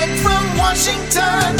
[0.00, 1.52] Direct from Washington.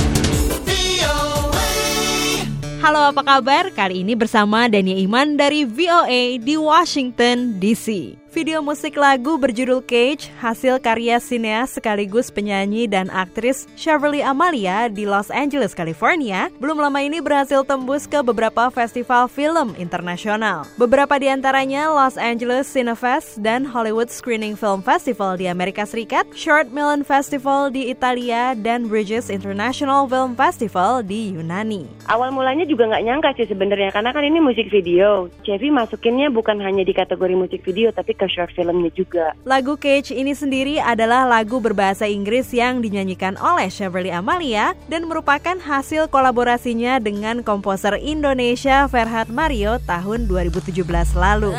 [2.81, 3.69] Halo apa kabar?
[3.69, 8.17] Kali ini bersama Dania Iman dari VOA di Washington DC.
[8.31, 15.03] Video musik lagu berjudul Cage hasil karya sineas sekaligus penyanyi dan aktris Cheverly Amalia di
[15.03, 20.63] Los Angeles, California belum lama ini berhasil tembus ke beberapa festival film internasional.
[20.79, 26.71] Beberapa di antaranya Los Angeles Cinefest dan Hollywood Screening Film Festival di Amerika Serikat, Short
[26.71, 31.91] Melon Festival di Italia, dan Bridges International Film Festival di Yunani.
[32.07, 35.27] Awal mulanya juga nggak nyangka sih sebenarnya karena kan ini musik video.
[35.43, 39.33] Chevy masukinnya bukan hanya di kategori musik video tapi ke short filmnya juga.
[39.49, 45.57] Lagu Cage ini sendiri adalah lagu berbahasa Inggris yang dinyanyikan oleh Cheverly Amalia dan merupakan
[45.57, 50.85] hasil kolaborasinya dengan komposer Indonesia Ferhat Mario tahun 2017
[51.17, 51.57] lalu.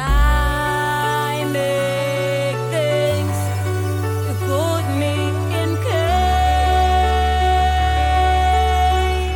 [1.42, 1.81] I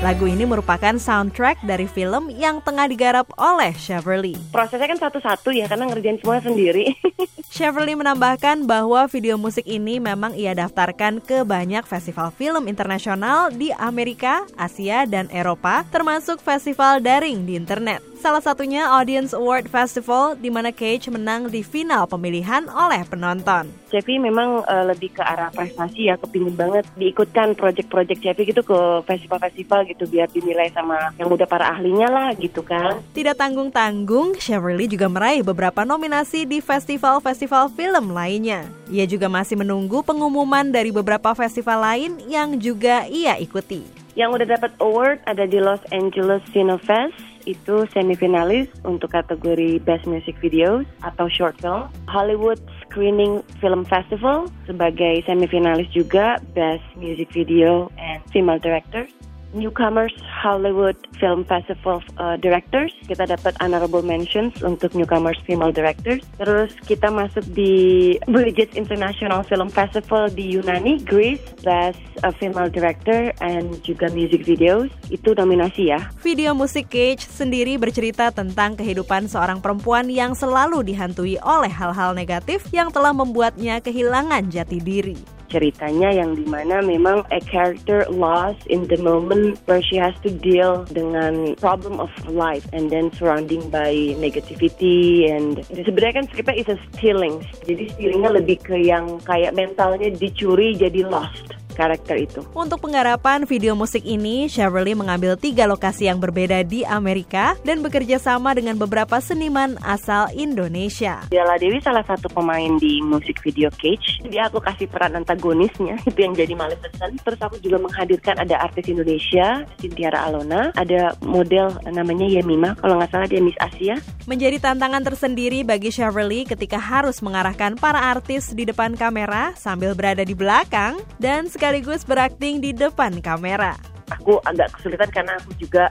[0.06, 4.38] Lagu ini merupakan soundtrack dari film yang tengah digarap oleh Cheverly.
[4.54, 6.94] Prosesnya kan satu-satu ya karena ngerjain semua sendiri.
[7.58, 13.74] Cheverly menambahkan bahwa video musik ini memang ia daftarkan ke banyak festival film internasional di
[13.82, 18.06] Amerika, Asia, dan Eropa, termasuk festival daring di internet.
[18.16, 23.68] Salah satunya Audience Award Festival, di mana Cage menang di final pemilihan oleh penonton.
[23.92, 29.04] Chevy memang eh, lebih ke arah prestasi ya, kepingin banget diikutkan project-project Chevy gitu ke
[29.04, 33.04] festival-festival gitu biar dinilai sama yang udah para ahlinya lah gitu kan.
[33.12, 38.64] Tidak tanggung-tanggung, Cheverly juga meraih beberapa nominasi di festival-festival film lainnya.
[38.88, 43.84] Ia juga masih menunggu pengumuman dari beberapa festival lain yang juga ia ikuti.
[44.16, 50.36] Yang udah dapat award ada di Los Angeles Cinefest itu semifinalis untuk kategori Best Music
[50.42, 51.88] Videos atau Short Film.
[52.10, 59.06] Hollywood Screening Film Festival sebagai semifinalis juga Best Music Video and Female Director.
[59.54, 66.26] Newcomers Hollywood Film Festival uh, Directors kita dapat honorable mentions untuk newcomers female directors.
[66.42, 73.30] Terus kita masuk di Bridges International Film Festival di Yunani, Greece, Best uh, Female Director
[73.44, 74.90] and juga music videos.
[75.14, 76.10] Itu nominasi ya.
[76.26, 82.66] Video musik Cage sendiri bercerita tentang kehidupan seorang perempuan yang selalu dihantui oleh hal-hal negatif
[82.74, 85.35] yang telah membuatnya kehilangan jati diri.
[85.50, 90.30] Ceritanya yang di mana memang a character lost in the moment where she has to
[90.30, 96.70] deal dengan problem of life and then surrounding by negativity and sebenarnya kan skripnya is
[96.72, 97.42] a stealing.
[97.66, 102.42] Jadi stealingnya lebih ke yang kayak mentalnya dicuri jadi lost karakter itu.
[102.56, 108.18] Untuk penggarapan video musik ini, Cheverly mengambil tiga lokasi yang berbeda di Amerika dan bekerja
[108.18, 111.28] sama dengan beberapa seniman asal Indonesia.
[111.28, 114.24] Diala Dewi salah satu pemain di musik video Cage.
[114.24, 117.20] Jadi aku kasih peran antagonisnya, itu yang jadi Maleficent.
[117.20, 123.12] Terus aku juga menghadirkan ada artis Indonesia, Sintiara Alona, ada model namanya Yemima, kalau nggak
[123.12, 124.00] salah dia Miss Asia.
[124.26, 130.24] Menjadi tantangan tersendiri bagi Cheverly ketika harus mengarahkan para artis di depan kamera sambil berada
[130.26, 133.74] di belakang dan sekaligus berakting di depan kamera.
[134.14, 135.90] Aku agak kesulitan karena aku juga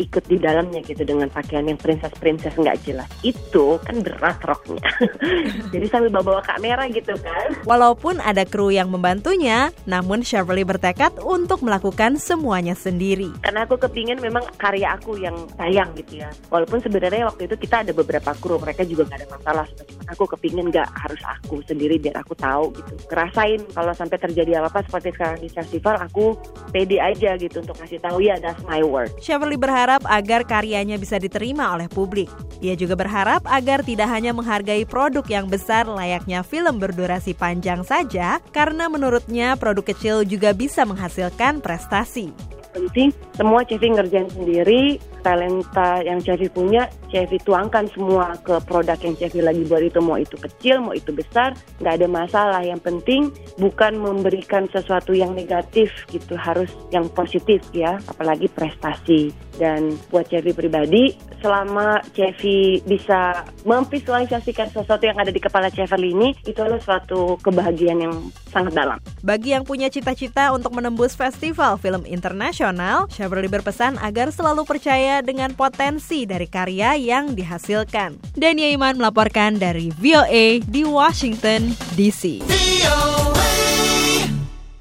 [0.00, 3.08] ikut di dalamnya gitu dengan pakaian yang princess-princess nggak jelas.
[3.20, 4.80] Itu kan berat roknya.
[5.72, 7.52] Jadi sambil bawa-bawa kamera gitu kan.
[7.68, 13.28] Walaupun ada kru yang membantunya, namun Cheverly bertekad untuk melakukan semuanya sendiri.
[13.44, 16.32] Karena aku kepingin memang karya aku yang sayang gitu ya.
[16.48, 19.66] Walaupun sebenarnya waktu itu kita ada beberapa kru, mereka juga nggak ada masalah.
[19.68, 22.92] Cuman aku kepingin nggak harus aku sendiri biar aku tahu gitu.
[23.12, 26.24] Kerasain kalau sampai terjadi apa-apa seperti sekarang di festival, aku
[26.72, 29.12] pede aja gitu untuk ngasih tahu ya that's my work.
[29.20, 32.30] Cheverly berharap agar karyanya bisa diterima oleh publik.
[32.62, 38.38] Ia juga berharap agar tidak hanya menghargai produk yang besar layaknya film berdurasi panjang saja,
[38.54, 42.30] karena menurutnya produk kecil juga bisa menghasilkan prestasi.
[42.70, 49.16] penting semua Chevy ngerjain sendiri talenta yang Chevy punya Chevy tuangkan semua ke produk yang
[49.16, 50.00] Chevy lagi buat itu.
[50.00, 52.60] Mau itu kecil mau itu besar nggak ada masalah.
[52.64, 53.22] Yang penting
[53.60, 59.32] bukan memberikan sesuatu yang negatif gitu harus yang positif ya apalagi prestasi.
[59.60, 61.12] Dan buat Chevy pribadi
[61.44, 68.00] selama Chevy bisa memvisualisasikan sesuatu yang ada di kepala Chevy ini itu adalah suatu kebahagiaan
[68.00, 68.14] yang
[68.48, 68.96] sangat dalam.
[69.20, 75.50] Bagi yang punya cita-cita untuk menembus festival film internasional, Cheverly berpesan agar selalu percaya dengan
[75.58, 78.38] potensi dari karya yang dihasilkan.
[78.38, 82.46] Dania Iman melaporkan dari VOA di Washington, D.C.